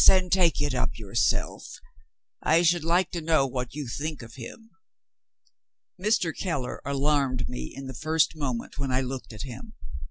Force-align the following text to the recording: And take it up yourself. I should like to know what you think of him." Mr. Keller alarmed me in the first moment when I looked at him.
And 0.09 0.31
take 0.31 0.59
it 0.63 0.73
up 0.73 0.97
yourself. 0.97 1.79
I 2.41 2.63
should 2.63 2.83
like 2.83 3.11
to 3.11 3.21
know 3.21 3.45
what 3.45 3.75
you 3.75 3.87
think 3.87 4.23
of 4.23 4.33
him." 4.33 4.71
Mr. 6.01 6.35
Keller 6.35 6.81
alarmed 6.83 7.47
me 7.47 7.71
in 7.75 7.85
the 7.85 7.93
first 7.93 8.35
moment 8.35 8.79
when 8.79 8.91
I 8.91 9.01
looked 9.01 9.31
at 9.31 9.43
him. 9.43 9.75